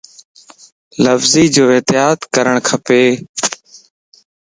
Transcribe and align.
لفظي 1.03 1.45
جو 1.55 1.63
احتياط 1.75 2.19
ڪرڻ 2.35 2.55
کپ 2.67 2.85